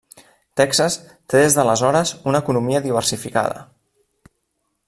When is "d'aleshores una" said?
1.59-2.43